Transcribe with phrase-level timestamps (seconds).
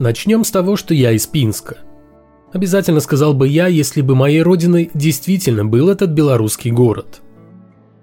[0.00, 1.76] Начнем с того, что я из Пинска.
[2.54, 7.20] Обязательно сказал бы я, если бы моей родиной действительно был этот белорусский город.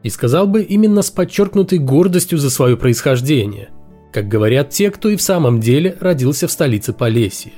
[0.03, 3.69] И сказал бы именно с подчеркнутой гордостью за свое происхождение,
[4.13, 7.53] как говорят те, кто и в самом деле родился в столице Полесья.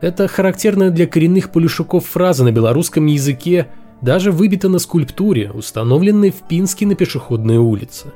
[0.00, 3.66] Это характерная для коренных полюшуков фраза на белорусском языке
[4.00, 8.12] даже выбита на скульптуре, установленной в Пинске на пешеходной улице.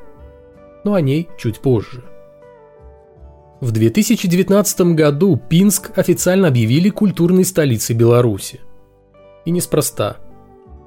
[0.85, 2.05] Но о ней чуть позже.
[3.61, 8.61] В 2019 году Пинск официально объявили культурной столицей Беларуси.
[9.43, 10.17] И неспроста.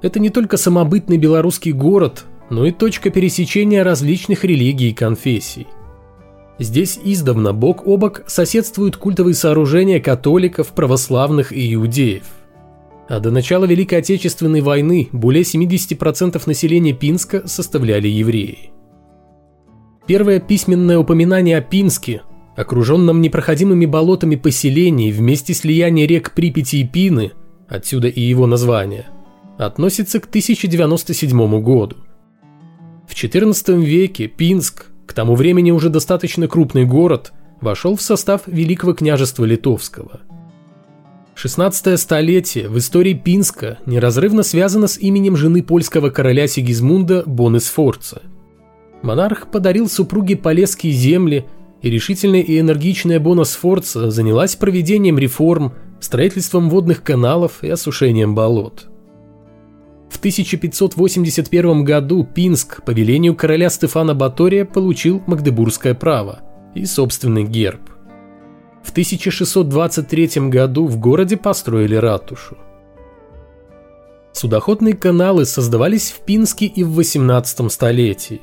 [0.01, 5.67] Это не только самобытный белорусский город, но и точка пересечения различных религий и конфессий.
[6.57, 12.25] Здесь издавна бок о бок соседствуют культовые сооружения католиков, православных и иудеев.
[13.07, 18.71] А до начала Великой Отечественной войны более 70% населения Пинска составляли евреи.
[20.07, 22.23] Первое письменное упоминание о Пинске
[22.55, 27.31] окруженном непроходимыми болотами поселений вместе слияния рек Припяти и Пины,
[27.67, 29.07] отсюда и его название,
[29.57, 31.97] относится к 1097 году.
[33.07, 38.93] В XIV веке Пинск, к тому времени уже достаточно крупный город, вошел в состав Великого
[38.93, 40.21] княжества Литовского.
[41.35, 48.21] 16 столетие в истории Пинска неразрывно связано с именем жены польского короля Сигизмунда Бонесфорца.
[49.01, 51.45] Монарх подарил супруге Полесские земли–
[51.83, 58.87] и решительная и энергичная Бона Сфорца занялась проведением реформ, строительством водных каналов и осушением болот.
[60.09, 66.39] В 1581 году Пинск по велению короля Стефана Батория получил магдебургское право
[66.73, 67.81] и собственный герб.
[68.81, 72.57] В 1623 году в городе построили ратушу.
[74.31, 78.41] Судоходные каналы создавались в Пинске и в 18 столетии.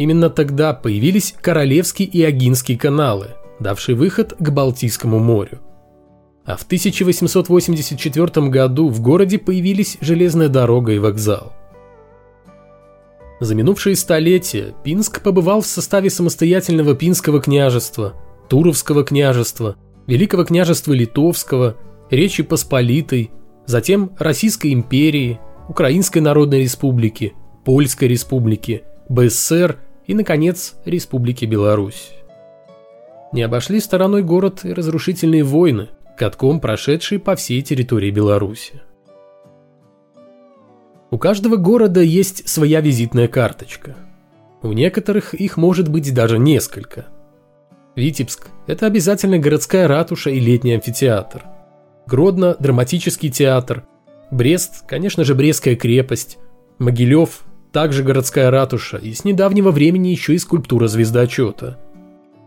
[0.00, 5.60] Именно тогда появились Королевский и Агинский каналы, давшие выход к Балтийскому морю.
[6.46, 11.52] А в 1884 году в городе появились железная дорога и вокзал.
[13.40, 18.14] За минувшие столетия Пинск побывал в составе самостоятельного Пинского княжества,
[18.48, 21.76] Туровского княжества, Великого княжества Литовского,
[22.08, 23.32] Речи Посполитой,
[23.66, 27.34] затем Российской империи, Украинской Народной Республики,
[27.66, 29.76] Польской Республики, БССР
[30.10, 32.10] и, наконец, Республики Беларусь.
[33.32, 38.82] Не обошли стороной город и разрушительные войны, катком прошедшие по всей территории Беларуси.
[41.12, 43.94] У каждого города есть своя визитная карточка.
[44.62, 47.06] У некоторых их может быть даже несколько.
[47.94, 51.44] Витебск– это обязательно городская ратуша и летний амфитеатр.
[52.08, 53.84] Гродно– драматический театр.
[54.32, 56.38] Брест– конечно же, Брестская крепость.
[56.80, 61.78] Могилев также городская ратуша и с недавнего времени еще и скульптура звездочета.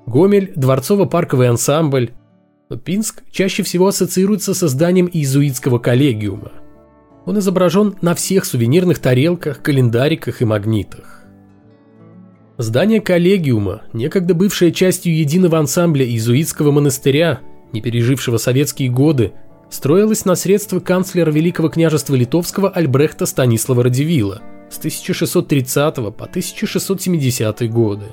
[0.05, 2.11] Гомель– дворцово-парковый ансамбль.
[2.69, 6.51] Но Пинск чаще всего ассоциируется со зданием иезуитского коллегиума.
[7.25, 11.23] Он изображен на всех сувенирных тарелках, календариках и магнитах.
[12.57, 17.39] Здание коллегиума, некогда бывшее частью единого ансамбля иезуитского монастыря,
[17.71, 19.33] не пережившего советские годы,
[19.69, 24.41] строилось на средства канцлера Великого княжества Литовского Альбрехта Станислава Радивила–
[24.73, 28.05] с 1630 по 1670 годы.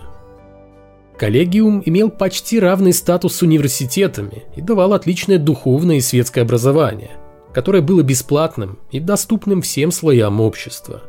[1.18, 7.10] Коллегиум имел почти равный статус с университетами и давал отличное духовное и светское образование,
[7.52, 11.02] которое было бесплатным и доступным всем слоям общества.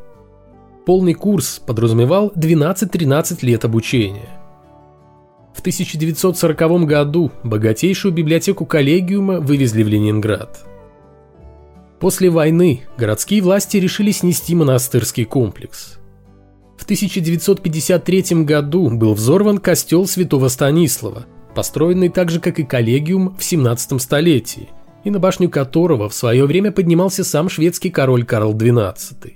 [0.85, 4.29] Полный курс подразумевал 12-13 лет обучения.
[5.53, 10.65] В 1940 году богатейшую библиотеку коллегиума вывезли в Ленинград–
[12.01, 15.99] После войны городские власти решили снести монастырский комплекс.
[16.75, 23.43] В 1953 году был взорван костел святого Станислава, построенный так же, как и коллегиум в
[23.43, 24.69] 17 столетии,
[25.03, 29.33] и на башню которого в свое время поднимался сам шведский король Карл XII.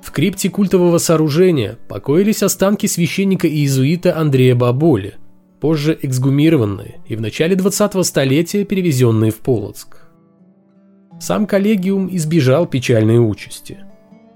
[0.00, 5.14] В крипте культового сооружения покоились останки священника и иезуита Андрея Баболи,
[5.60, 10.03] позже эксгумированные и в начале 20-го столетия перевезенные в Полоцк.
[11.20, 13.78] Сам коллегиум избежал печальной участи.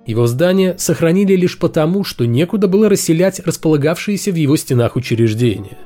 [0.06, 5.76] Его здание сохранили лишь потому, что некуда было расселять располагавшиеся в его стенах учреждения.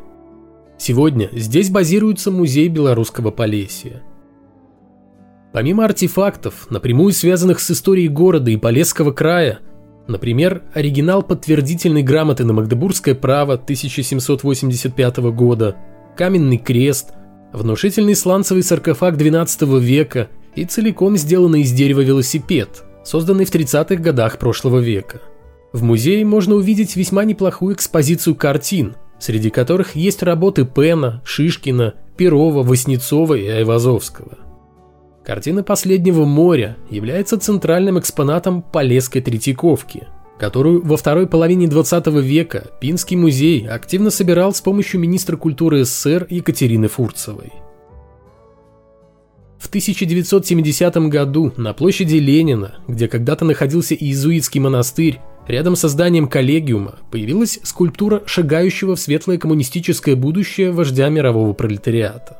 [0.78, 4.02] Сегодня здесь базируется музей белорусского Полесья.
[5.52, 9.58] Помимо артефактов, напрямую связанных с историей города и Полесского края,
[10.06, 15.76] например, оригинал подтвердительной грамоты на Магдебургское право 1785 года,
[16.16, 17.12] каменный крест,
[17.52, 24.38] внушительный сланцевый саркофаг XII века– и целиком сделанный из дерева велосипед, созданный в 30-х годах
[24.38, 25.20] прошлого века.
[25.72, 32.62] В музее можно увидеть весьма неплохую экспозицию картин, среди которых есть работы Пена, Шишкина, Перова,
[32.62, 34.38] Васнецова и Айвазовского.
[35.24, 40.08] Картина «Последнего моря» является центральным экспонатом Полесской Третьяковки,
[40.38, 46.26] которую во второй половине 20 века Пинский музей активно собирал с помощью министра культуры СССР
[46.28, 47.52] Екатерины Фурцевой.
[49.62, 56.96] В 1970 году на площади Ленина, где когда-то находился иезуитский монастырь, рядом со зданием коллегиума
[57.12, 62.38] появилась скульптура шагающего в светлое коммунистическое будущее вождя мирового пролетариата.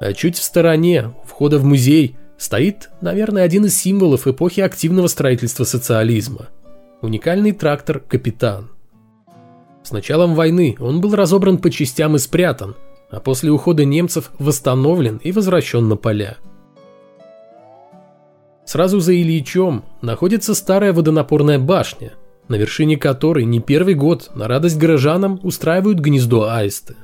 [0.00, 5.06] А чуть в стороне, у входа в музей, стоит, наверное, один из символов эпохи активного
[5.06, 6.48] строительства социализма–
[7.00, 8.68] уникальный трактор «Капитан».
[9.82, 12.76] С началом войны он был разобран по частям и спрятан–
[13.10, 16.36] а после ухода немцев восстановлен и возвращен на поля.
[18.64, 22.12] Сразу за Ильичом находится старая водонапорная башня,
[22.48, 26.96] на вершине которой не первый год на радость горожанам устраивают гнездо аисты.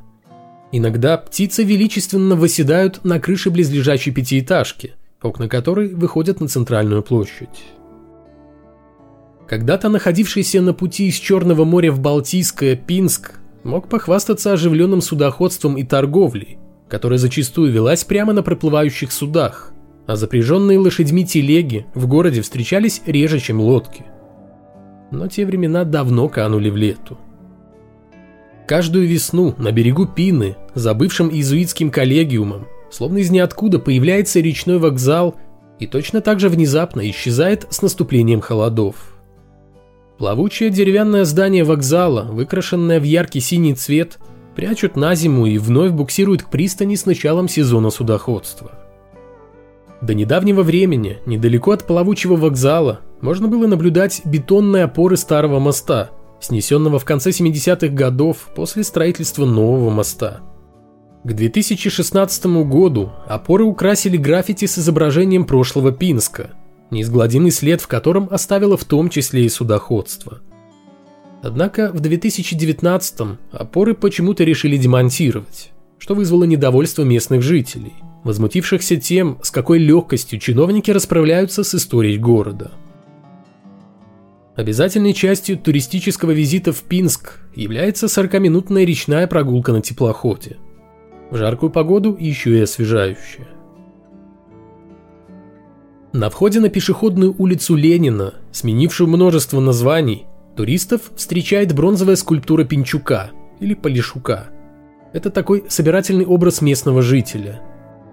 [0.73, 7.65] Иногда птицы величественно восседают на крыше близлежащей пятиэтажки, окна которой выходят на центральную площадь.
[9.49, 13.35] Когда-то находившийся на пути из Черного моря в Балтийское Пинск
[13.65, 16.59] мог похвастаться оживленным судоходством и торговлей,
[16.89, 19.73] которая зачастую велась прямо на проплывающих судах,
[20.07, 24.05] а запряженные лошадьми телеги в городе встречались реже, чем лодки.
[25.11, 27.19] Но те времена давно канули в лету.
[28.67, 35.37] Каждую весну на берегу Пины, за бывшим иезуитским коллегиумом, словно из ниоткуда появляется речной вокзал
[35.79, 39.14] и точно так же внезапно исчезает с наступлением холодов.
[40.19, 44.19] Плавучее деревянное здание вокзала, выкрашенное в яркий синий цвет,
[44.55, 48.71] прячут на зиму и вновь буксируют к пристани с началом сезона судоходства.
[50.01, 57.01] До недавнего времени, недалеко от плавучего вокзала, можно было наблюдать бетонные опоры старого моста, снесенного
[57.01, 60.43] в конце 70-х годов после строительства нового моста.
[61.25, 66.51] К 2016 году опоры украсили граффити с изображением прошлого Пинска–
[66.91, 70.41] неизгладимый след в котором оставило в том числе и судоходство.
[71.43, 77.93] Однако в 2019-м опоры почему-то решили демонтировать, что вызвало недовольство местных жителей,
[78.25, 82.73] возмутившихся тем, с какой легкостью чиновники расправляются с историей города.
[84.57, 90.59] Обязательной частью туристического визита в Пинск является 40-минутная речная прогулка на теплоходе.
[91.31, 93.49] В жаркую погоду еще и освежающая.
[96.15, 103.75] На входе на пешеходную улицу Ленина, сменившую множество названий, туристов встречает бронзовая скульптура Пинчука или
[103.75, 104.47] Полишука.
[105.13, 107.61] Это такой собирательный образ местного жителя.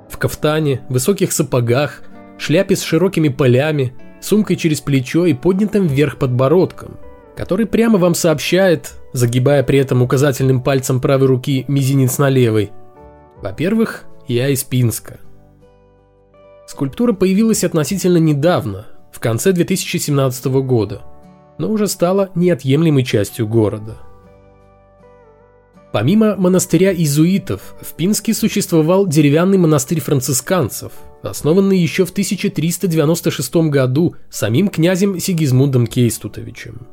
[0.09, 2.01] В кафтане, высоких сапогах,
[2.39, 6.97] шляпе с широкими полями, сумкой через плечо и поднятым вверх подбородком,
[7.37, 12.71] который прямо вам сообщает, загибая при этом указательным пальцем правой руки мизинец на левой.
[13.43, 15.19] Во-первых, я из Пинска–
[16.71, 21.01] Скульптура появилась относительно недавно, в конце 2017 года,
[21.57, 23.97] но уже стала неотъемлемой частью города.
[25.91, 34.69] Помимо монастыря иезуитов, в Пинске существовал деревянный монастырь францисканцев, основанный еще в 1396 году самим
[34.69, 36.87] князем Сигизмундом Кейстутовичем.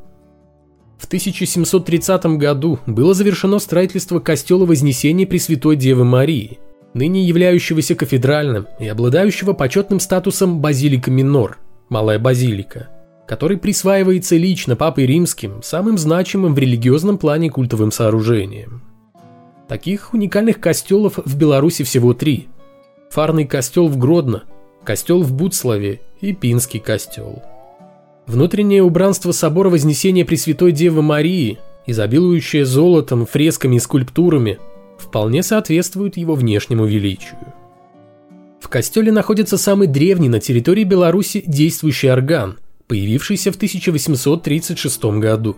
[0.98, 6.58] В 1730 году было завершено строительство костела Вознесения Пресвятой Девы Марии–
[6.94, 12.88] ныне являющегося кафедральным и обладающего почетным статусом базилика минор, малая базилика,
[13.26, 18.82] который присваивается лично Папой Римским самым значимым в религиозном плане культовым сооружением.
[19.68, 22.48] Таких уникальных костелов в Беларуси всего три.
[23.10, 24.44] Фарный костел в Гродно,
[24.82, 27.42] костел в Буцлаве и Пинский костел.
[28.26, 34.58] Внутреннее убранство собора Вознесения Пресвятой Девы Марии, изобилующее золотом, фресками и скульптурами,
[34.98, 37.38] вполне соответствуют его внешнему величию.
[38.60, 45.56] В костеле находится самый древний на территории Беларуси действующий орган, появившийся в 1836 году.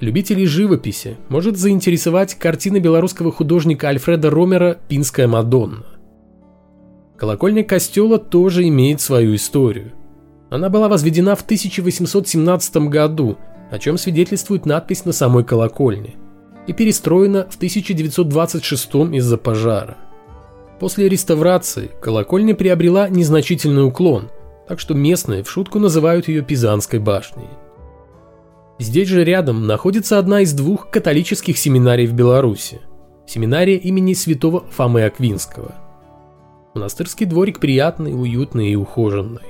[0.00, 5.86] Любителей живописи может заинтересовать картина белорусского художника Альфреда Ромера «Пинская Мадонна».
[7.16, 9.92] Колокольня костела тоже имеет свою историю.
[10.50, 13.38] Она была возведена в 1817 году,
[13.72, 16.14] о чем свидетельствует надпись на самой колокольне–
[16.68, 19.96] и перестроена в 1926 из-за пожара.
[20.78, 24.30] После реставрации колокольня приобрела незначительный уклон,
[24.68, 27.48] так что местные в шутку называют ее Пизанской башней.
[28.78, 32.80] Здесь же рядом находится одна из двух католических семинарий в Беларуси–
[33.26, 35.74] семинария имени святого Фомы Аквинского.
[36.74, 39.40] Монастырский дворик приятный, уютный и ухоженный.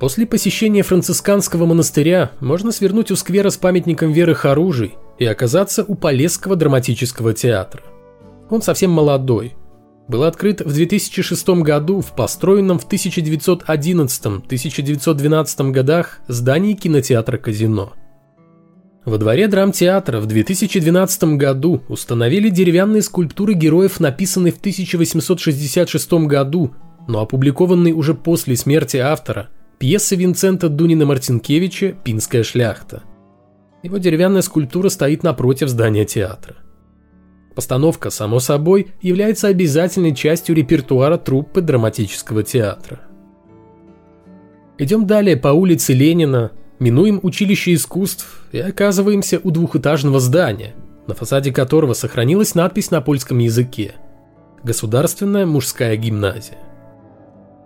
[0.00, 5.94] После посещения францисканского монастыря можно свернуть у сквера с памятником Веры Харужей и оказаться у
[5.94, 7.82] Полесского драматического театра.
[8.50, 9.54] Он совсем молодой.
[10.08, 17.92] Был открыт в 2006 году в построенном в 1911-1912 годах здании кинотеатра «Казино».
[19.04, 26.74] Во дворе драмтеатра в 2012 году установили деревянные скульптуры героев, написанные в 1866 году,
[27.06, 29.48] но опубликованные уже после смерти автора–
[29.78, 33.04] Пьеса Винцента Дунина Мартинкевича «Пинская шляхта».
[33.82, 36.56] Его деревянная скульптура стоит напротив здания театра.
[37.54, 43.00] Постановка, само собой, является обязательной частью репертуара труппы драматического театра.
[44.78, 50.74] Идем далее по улице Ленина, минуем училище искусств и оказываемся у двухэтажного здания,
[51.08, 53.94] на фасаде которого сохранилась надпись на польском языке
[54.62, 56.58] «Государственная мужская гимназия».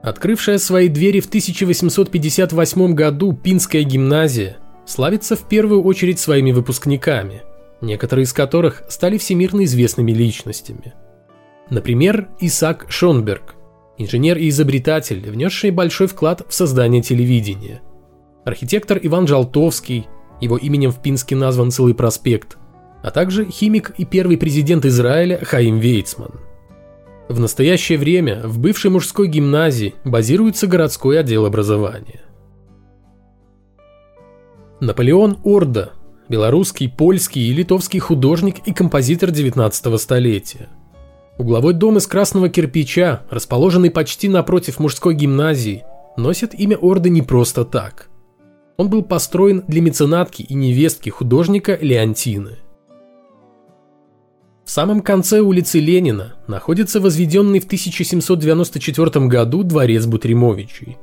[0.02, 7.42] Открывшая свои двери в 1858 году Пинская гимназия славится в первую очередь своими выпускниками,
[7.80, 10.94] некоторые из которых стали всемирно известными личностями.
[11.70, 13.54] Например, Исаак Шонберг,
[13.98, 17.82] инженер и изобретатель, внесший большой вклад в создание телевидения.
[18.44, 20.06] Архитектор Иван Жалтовский,
[20.40, 22.58] его именем в Пинске назван целый проспект,
[23.02, 26.40] а также химик и первый президент Израиля Хаим Вейцман–
[27.32, 32.20] в настоящее время в бывшей мужской гимназии базируется городской отдел образования.
[34.82, 35.92] Наполеон Орда–
[36.28, 40.70] белорусский, польский и литовский художник и композитор 19 столетия.
[41.38, 45.84] Угловой дом из красного кирпича, расположенный почти напротив мужской гимназии,
[46.16, 48.08] носит имя Орда не просто так.
[48.76, 52.58] Он был построен для меценатки и невестки художника Леонтины–
[54.64, 60.98] в самом конце улицы Ленина находится возведенный в 1794 году дворец Бутримовичей.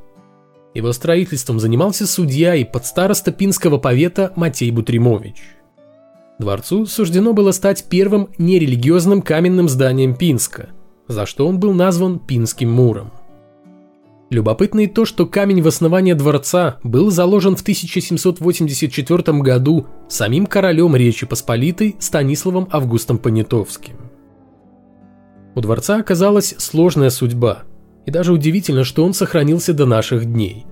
[0.74, 5.38] Его строительством занимался судья и подстароста Пинского повета Матей Бутримович.
[6.38, 10.70] Дворцу суждено было стать первым нерелигиозным каменным зданием Пинска,
[11.08, 13.12] за что он был назван Пинским Муром.
[14.30, 20.96] Любопытно и то, что камень в основании дворца был заложен в 1784 году самим королем
[20.96, 23.96] Речи Посполитой Станиславом Августом Понятовским.
[25.56, 27.64] У дворца оказалась сложная судьба,
[28.06, 30.66] и даже удивительно, что он сохранился до наших дней.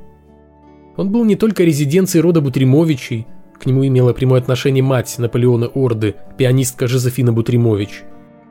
[0.96, 3.27] Он был не только резиденцией рода Бутримовичей,
[3.60, 8.03] к нему имела прямое отношение мать Наполеона Орды, пианистка Жозефина Бутримович,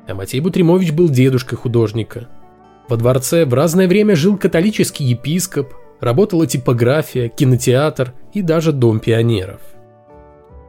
[0.07, 2.29] а Матей Бутримович был дедушкой художника–
[2.89, 9.61] во дворце в разное время жил католический епископ, работала типография, кинотеатр и даже дом пионеров.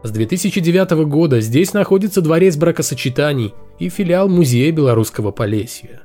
[0.04, 6.02] С 2009 года здесь находится дворец бракосочетаний и филиал Музея Белорусского Полесья.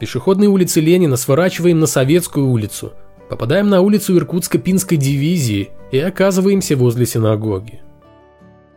[0.00, 2.94] Пешеходной улицы Ленина сворачиваем на Советскую улицу,
[3.28, 7.82] попадаем на улицу Иркутско-Пинской дивизии и оказываемся возле синагоги.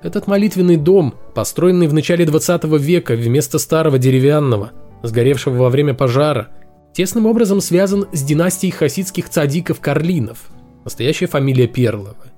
[0.02, 6.50] Этот молитвенный дом, построенный в начале 20 века вместо старого деревянного, сгоревшего во время пожара,
[6.94, 10.50] тесным образом связан с династией хасидских цадиков-карлинов,
[10.84, 12.34] настоящая фамилия Перловы.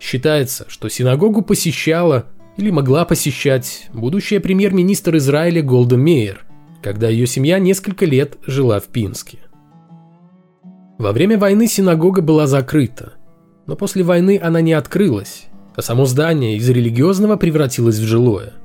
[0.00, 2.24] Считается, что синагогу посещала
[2.56, 6.46] или могла посещать будущая премьер-министр Израиля Голда Мейер,
[6.84, 9.38] когда ее семья несколько лет жила в Пинске.
[10.98, 13.14] Во время войны синагога была закрыта,
[13.66, 18.52] но после войны она не открылась, а само здание из религиозного превратилось в жилое–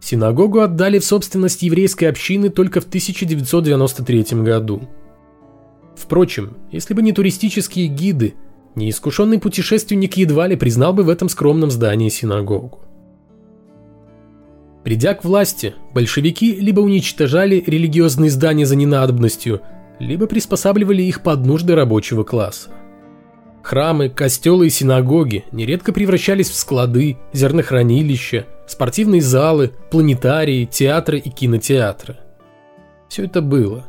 [0.00, 4.88] Синагогу отдали в собственность еврейской общины только в 1993 году.
[5.96, 8.34] Впрочем, если бы не туристические гиды,
[8.74, 12.80] неискушенный путешественник едва ли признал бы в этом скромном здании синагогу.
[14.88, 19.60] Придя к власти, большевики либо уничтожали религиозные здания за ненадобностью,
[19.98, 22.70] либо приспосабливали их под нужды рабочего класса.
[23.62, 32.16] Храмы, костелы и синагоги нередко превращались в склады, зернохранилища, спортивные залы, планетарии, театры и кинотеатры.
[33.10, 33.84] Все это было.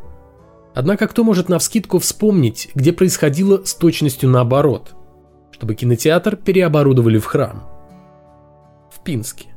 [0.75, 4.91] Однако кто может навскидку вспомнить, где происходило с точностью наоборот,
[5.51, 7.63] чтобы кинотеатр переоборудовали в храм?
[8.91, 9.48] В Пинске.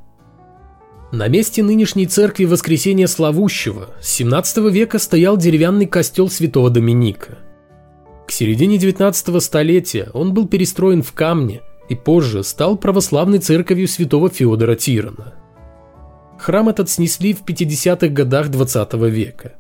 [1.13, 7.39] На месте нынешней церкви Воскресения Славущего с 17 века стоял деревянный костел святого Доминика–
[8.33, 14.31] к середине 19 столетия он был перестроен в камне и позже стал православной церковью святого
[14.31, 15.35] Феодора Тирана.
[16.39, 19.53] Храм этот снесли в 50-х годах 20 века.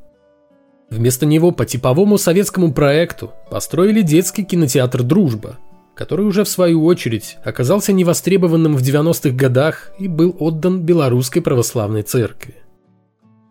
[0.88, 5.58] Вместо него по типовому советскому проекту построили детский кинотеатр «Дружба»,
[5.94, 12.02] который уже в свою очередь оказался невостребованным в 90-х годах и был отдан Белорусской православной
[12.02, 12.56] церкви.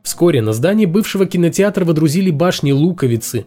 [0.04, 3.46] Вскоре на здании бывшего кинотеатра водрузили башни Луковицы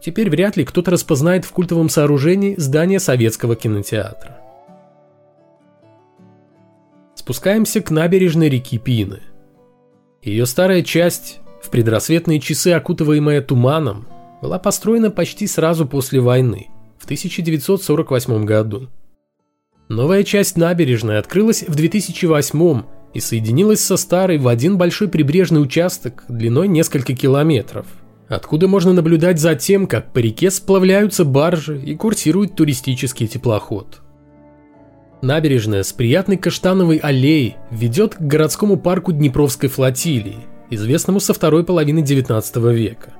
[0.00, 4.38] Теперь вряд ли кто-то распознает в культовом сооружении здание советского кинотеатра.
[7.14, 9.20] Спускаемся к набережной реки Пины.
[10.22, 14.06] Ее старая часть, в предрассветные часы окутываемая туманом,
[14.40, 16.68] была построена почти сразу после войны,
[17.08, 18.88] 1948 году.
[19.88, 22.82] Новая часть набережной открылась в 2008
[23.14, 27.86] и соединилась со старой в один большой прибрежный участок длиной несколько километров,
[28.28, 34.02] откуда можно наблюдать за тем, как по реке сплавляются баржи и курсирует туристический теплоход.
[35.22, 42.02] Набережная с приятной каштановой аллеей ведет к городскому парку Днепровской флотилии, известному со второй половины
[42.02, 43.14] 19 века.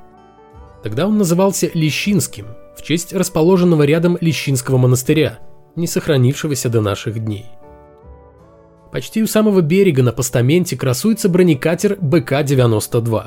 [0.83, 5.41] Тогда он назывался Лещинским, в честь расположенного рядом Лещинского монастыря,
[5.75, 7.47] не сохранившегося до наших дней.
[8.93, 13.25] Почти у самого берега на постаменте красуется бронекатер БК-92.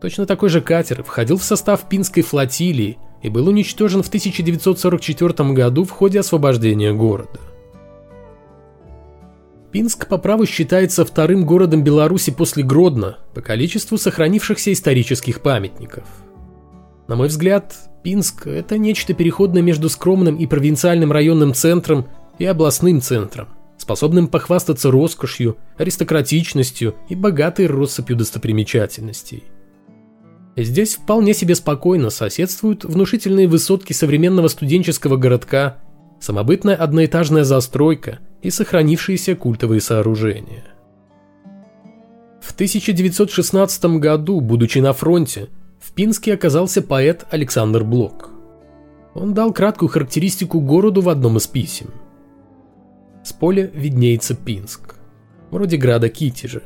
[0.00, 5.84] Точно такой же катер входил в состав Пинской флотилии и был уничтожен в 1944 году
[5.84, 7.40] в ходе освобождения города.
[9.72, 16.04] Пинск по праву считается вторым городом Беларуси после Гродно по количеству сохранившихся исторических памятников.
[17.06, 22.06] На мой взгляд, Пинск– это нечто переходное между скромным и провинциальным районным центром
[22.38, 29.44] и областным центром, способным похвастаться роскошью, аристократичностью и богатой россыпью достопримечательностей.
[30.56, 35.78] Здесь вполне себе спокойно соседствуют внушительные высотки современного студенческого городка,
[36.20, 40.64] самобытная одноэтажная застройка– и сохранившиеся культовые сооружения.
[42.40, 45.48] В 1916 году, будучи на фронте,
[45.80, 48.30] в Пинске оказался поэт Александр Блок.
[49.14, 51.90] Он дал краткую характеристику городу в одном из писем.
[53.24, 54.96] С поля виднеется Пинск,
[55.50, 56.62] вроде града Китежа.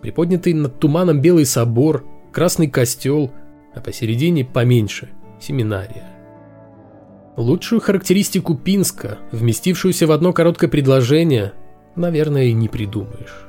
[0.00, 3.30] Приподнятый над туманом белый собор, красный костел,
[3.74, 6.10] а посередине поменьше– семинария.
[7.36, 11.52] Лучшую характеристику Пинска, вместившуюся в одно короткое предложение,
[11.94, 13.45] наверное, и не придумаешь.